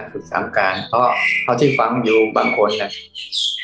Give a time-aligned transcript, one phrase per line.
[0.00, 1.06] การฝึกสามการเพราะ
[1.42, 2.90] เขาที่ฟังอยู่บางคนนะ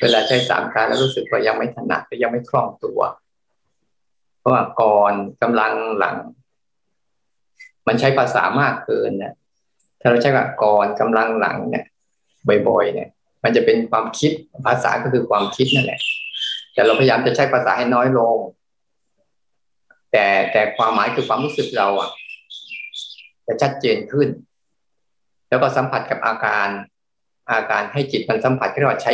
[0.00, 3.00] เวลาใช้สามการแล้วรู้สึกว่ายังไม่ถนัดหรือยังไม่คล่องตัว
[4.38, 5.12] เพราะว่าก่อน
[5.42, 6.16] กำลังหลัง
[7.86, 9.32] มันใช้ภาษามากเกินเนี่ย
[10.00, 11.84] ถ้าเราใช้ว่าก่อนกำลังหลังเนี่ย
[12.68, 13.08] บ่อยๆเนี่ย
[13.44, 14.32] มันจะเป็นความคิด
[14.66, 16.00] ภาษาก็คือความคิดนั่นแหละ
[16.74, 18.36] แต่เราพยายามจะใช้ภาษาให้น้อยลง
[20.12, 22.10] แต่แต่ความหมายคือความรู้สึกเราอะ
[23.46, 24.28] จะชัดเจนขึ้น
[25.48, 26.68] แล้วก็สัมผัสกับอาการ
[27.50, 29.12] อาการให้จิตมันสัมผัสที่เราใช้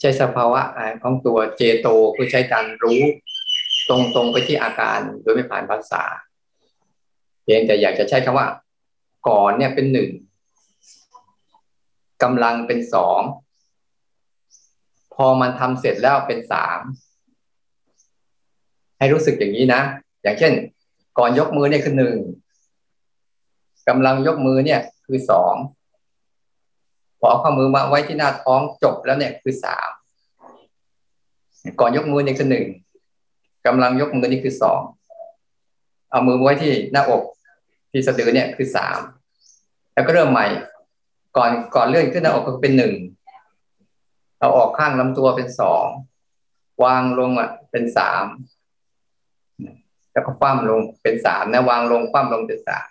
[0.00, 0.60] ใช้สภาวะ
[1.02, 3.02] ของตัวเจโตคือใช้การรู้
[3.88, 6.02] ตรงๆไปที่อาการโดยไม่ผ่านภาษา
[7.42, 8.46] เพียงแต่อยากจะใช้คำว่า
[9.28, 10.10] ก่อนเนี่ยเป็นหนึ่ง
[12.22, 13.20] กำลังเป็นสอง
[15.14, 16.80] พอมันทำเสร็จแล้วเป็นสาม
[18.98, 19.82] ให้รู้สึกอย่างนี้นะ
[20.22, 20.52] อย่างเช่น
[21.18, 22.16] ก่อนยกมือเนี่ยคือหนึ่ง
[23.88, 25.54] กำลังยกมือเนี่ย คือสอง
[27.18, 29.90] พอเอาข้อมือมาไว้ที่หน้าท้องจบแล้วเนี่ยคือสาม
[31.80, 32.66] ก่อนยกมือนี่คือหนึ่ง
[33.66, 34.80] กำลังยกมือนี่คือสอง
[36.10, 37.22] เอามือไว้ที่หน้าอก
[37.90, 38.98] ที่สะดือเนี่ยคือสาม
[39.94, 40.46] แล้วก็เริ่มใหม่
[41.36, 42.94] ก่อนก่อนเลื่อนขึ้นหน้าอกก็เป็นหนึ่ง
[44.38, 45.86] เอาออกข้างลำตัวเป็นสอง
[46.84, 48.24] วางลงอะเป็นสาม
[50.12, 52.86] แล้วก็คว่ำลงเป็นสามนะวางลงคว่ำลงเป็นสาม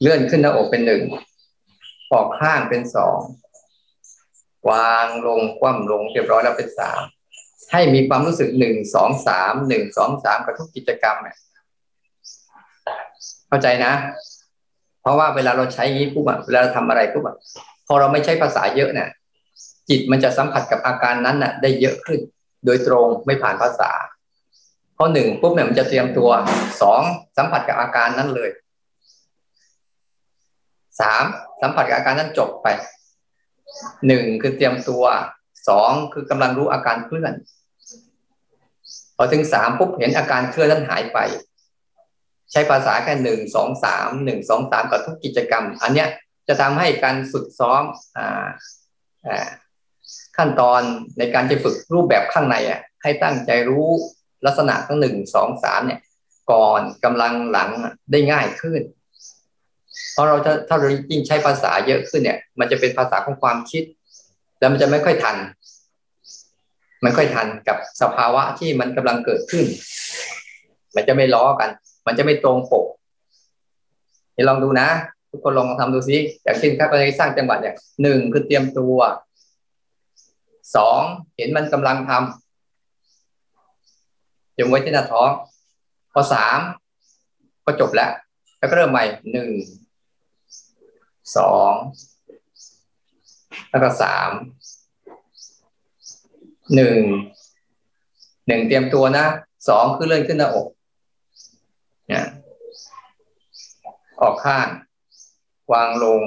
[0.00, 1.02] เลื่อนขึ้นหน้าอกเป็นหนึ่ง
[2.12, 3.18] ออกข้างเป็นสอง
[4.70, 7.00] วางลงคว่ำลงเรียบร้อยแล้วเป็นสาม
[7.72, 11.36] ให้มีความรู้สึกหนึ่งสองสามหนึ่งสองสามกับทุกกิจกรรมเนี่ย
[13.48, 13.92] เข้าใจนะ
[15.00, 17.36] เพราะว่าเวลาเราใช้งี้ปุ๊บอะเวลาเราทำอะไรปุ๊บอะ
[17.86, 19.08] พอเราไม่ใช้ภาษาเยอะเนี่ย
[19.88, 22.20] จิตมันจะสัมผัสกับอาการนั้นน่ะ ได้เยอะขึ้น
[22.66, 23.90] โดยตรงไม่ผ่านภาษา
[24.94, 26.30] เพราะหนึ่งปุ๊บเนี่ยมันจะเตรียมตัว
[26.82, 27.00] สอง
[27.36, 28.50] สัมผัสกับอาการนั้นเลย
[31.00, 31.24] สาม
[31.60, 32.68] สัมผัสกับอาการนั้นจบไป
[34.06, 35.04] หนึ่งคือเตรียมตัว
[35.68, 37.32] สองคือกำลังรู้อาการเคลื่อน
[39.16, 41.18] พอถึงสามปุ๊บเห็นอาการเคลื่อนนั้นหายไป
[42.52, 46.08] ใช้ภาษาแค่หนึ่งสองสามหนึ่งสองสามกับทุกกิจกรรม อันเนี้ย
[46.48, 47.82] จะทำให้การฝึกซ้อม
[48.16, 48.46] อ่า
[49.26, 49.48] อ่า
[50.36, 50.82] ขั้นตอน
[51.18, 53.88] ในการจะฝึกรูปแบบข้างในอะให้ตั้งใจรู้
[54.46, 56.00] ลักษณะทั้งหนึ่งสองสามเนี่ย
[56.52, 57.70] ก่อนกำลังหลัง
[58.10, 58.80] ได้ง่ายขึ้น
[60.12, 63.82] เพราะเราถ้าถ้าเรายิ่งใช้ภาษาเยอะขึ้นเนี่ย มันจะเป็นภาษาของความคิด
[64.58, 65.36] แล้วมันจะไม่ค่อยทัน
[67.04, 69.64] มันค่อยทันกับสภาวะที่มันกำลังเกิดขึ้น
[70.94, 71.70] มันจะไม่ล้อกัน
[72.06, 72.86] มันจะไม่ตรงปก
[74.32, 74.88] เดี๋ยวลองดูนะ
[75.30, 78.96] ทุกคนลองทำดูซิอย่างเช่นครับในสร้างจังหวะเนี่ยหนึ่งคือเตรียมตัว
[80.76, 81.00] สอง
[81.36, 82.20] เห็นมันกำลังทำ
[84.58, 85.30] จงไว้ที่หน้าท้อง
[86.12, 86.58] พอสาม
[87.64, 88.10] ก็จบแล้ว
[88.58, 89.48] แล้วก็เริ่มใหม่หนึ่ง
[91.36, 91.72] สอง
[93.70, 94.30] แล้วก็สาม
[96.74, 96.98] หนึ่ง
[98.46, 99.26] หนึ่งเตรียมตัวนะ
[99.68, 100.68] สองคือเลื่อนขึ้นหน้าอก
[102.08, 102.26] เนี่ย
[104.20, 104.68] ออกข้าง
[105.72, 106.20] วางลง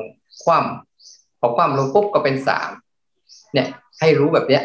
[0.43, 2.69] คว่ำพอคว่ำลงปุ๊บก็เป็นสาม
[3.53, 3.67] เนี่ย
[3.99, 4.63] ให้รู้แบบเนี้ย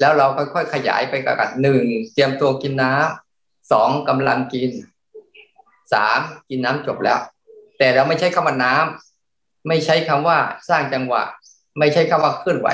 [0.00, 4.70] แล้วเราค่อยๆขยายไปกับหนึ่งเตรียมตัวกินน้ำสองกำลังกิน
[5.92, 6.20] สาม
[6.50, 7.18] กินน้ำจบแล้ว
[7.78, 9.17] แต่เราไม่ใช้คำว่าน้ำ
[9.68, 10.38] ไม่ใช้คำว่า
[10.68, 11.22] สร้างจังหวะ
[11.78, 12.68] ไม่ใช่คำว่าเคลื่อนไหว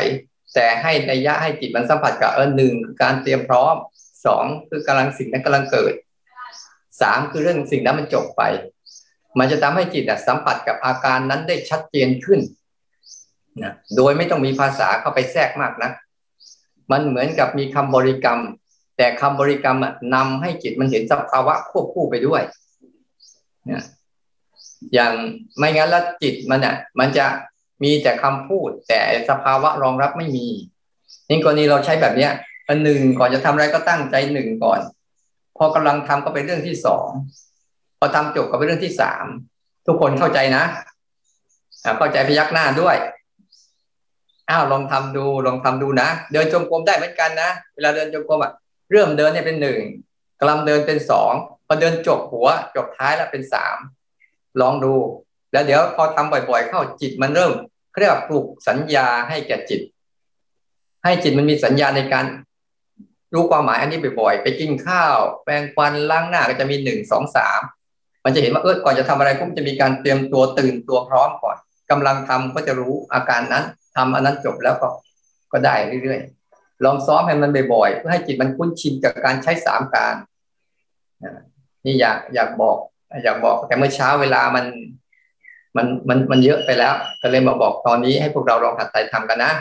[0.55, 3.75] แต่ให้ในยะให้จิตมันสัมผัสกับเออหนึ่งการเตรียมพร้อม
[4.27, 5.93] สองคือกำลังสิ่งนั้นกำลังเกิด
[7.00, 8.43] สามคือเรื่องสิ่งนั้นมันจบไป
[9.39, 12.41] มันจะทำให้จิตสัมผัสกับอาการนั้นได้ชัดเจนขึ้น
[13.62, 15.91] นะโดยไม่ต้องมีภาษาเข้าไปแทรกมากนะ
[16.91, 18.41] มันเหมือนกับมีคำบริกรรม
[18.97, 19.78] แต่คำบริกรรม
[20.15, 22.43] นำให้จิตมันเห็นสภาวะควบคู่ไปด้วย
[23.71, 23.83] นะ
[24.95, 25.12] อย่าง
[25.59, 27.27] ไม่งั้นแล้วจิตมันเนี่ยมันจะ
[27.83, 30.49] มีแต่คำพูด แต่สภาวะรองรับไม่มี
[31.28, 32.33] นี่กรณีเราใช้แบบเนี้ย
[32.69, 34.81] อันหนึ่งก่อนจะทำอะไรก็ตั้งใจหนึ่งก่อน
[35.56, 37.09] พอกำลังทำก็เป็นเรื่องที่สอง
[37.99, 39.25] พอทำจบก็เป็นเรื่องที่สาม
[39.87, 40.64] ทุกคนเข้าใจนะ
[41.99, 42.97] เข้าใจพยักหน้าด้วย
[44.50, 48.53] อ้าวลองทำดูลองทำดูนะ เดินจงกรมได้เหมือนกันนะเวลาเดินจงกรมอะ
[48.91, 49.81] เริ่มเดินเนี่ยเป็นหนึ่ง
[50.41, 51.32] กำลังเดินเป็นสอง
[51.67, 53.76] พอเดินจบหัวจบท้ายแล้วเป็นสาม
[54.61, 54.95] ลองดู
[55.53, 57.53] แล้วเดี๋ยวพอทำบ่อย ๆ เข้าจิตมันเริ่ม
[57.99, 59.81] เรียกว่าปลุกสัญญาให้แก่จิต
[61.05, 62.25] ให้จิตมันมีสัญญาในการ
[63.35, 67.61] รู้ความหมายอันนี้บ่อยๆ ไปกินข้าว แปรงฟันล้างหน้าก็จะมีหนึ่งสองสาม
[68.25, 71.57] มันจะเห็นว่าเออก่อนจะทำอะไรปุ๊บจะมีการเตรียมตัวตื่นตัวพร้อมก่อน
[71.91, 73.65] กำลังทำก็จะรู้อาการนั้น
[73.97, 74.89] ทำอันนั้นจบแล้วก็
[75.53, 80.15] ก็ได้เรื่อยๆลองซ้อมให้มันบ่อยๆเพื่อให้จิตมันคุ้นชินกับการใช้สามการ
[81.85, 82.79] นี่อยากอยากบอก
[83.23, 84.67] อยากบอกแต่เมื่อเช้าเวลามัน
[85.77, 89.53] มันมันมันเยอะไปแล้ว ก็เลยมาบอกตอนนี้ให้พวกเราลองหัดใจทำกันนะ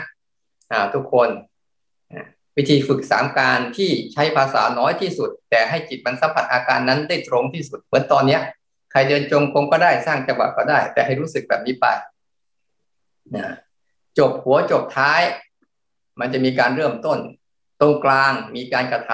[0.72, 1.28] อ่าทุกคน
[2.56, 8.40] วิธีฝึกสามการที่ใช้ภาษาน้อยที่สุด แต่ให้จิตมันสัมผัสอาการนั้นได้ตรงที่สุดเหมือนตอนเนี้ย
[8.90, 11.86] ใครเดินจงกรมก็ได้สร้างจังหวะก็ได้ แต่ให้รู้สึกแบบนี้ไป
[13.36, 13.46] นะ
[14.18, 15.22] จบหัวจบท้าย
[16.20, 17.18] มันจะมีการเริ่มต้น
[17.80, 19.10] ตรงกลางมีการกระท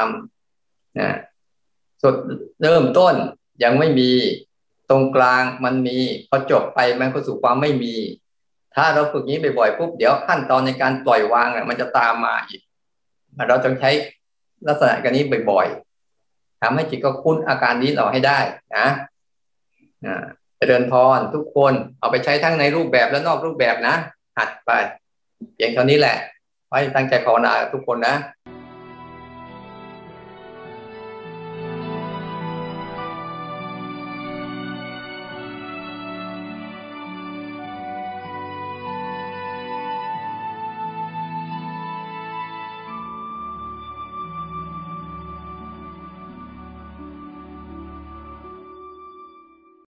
[0.48, 1.10] ำนะ
[2.02, 2.14] สุด
[2.62, 3.14] เริ่มต้น
[3.62, 4.10] ยังไม่มี
[4.90, 5.98] ตรงกลางมันมี
[6.28, 7.94] พอจบไปมันก็สู่ความไม่มี
[8.74, 12.60] ถ้าเราฝึกนี้บ่อยๆปุ๊บเดี๋ยวขั้นตอนในการปล่อยวางอะมันจะตามมาอีก
[13.48, 13.90] เราต้องใช้
[14.68, 18.38] ลักษณะการนี้บ่อยๆทำให้จิตก็คุ้นอาการนี้เราให้ได้
[18.76, 18.86] นะ
[20.56, 23.94] เจริญพรทุกคนเอาไปใช้ทั้งในรูปแบบและนอกรูปแบบนะ
[24.38, 24.70] หัดไป
[25.54, 26.16] เพียงเท่านี้แหละ
[26.68, 28.14] ไว้ตั้งใจภาวนาทุกคนนะ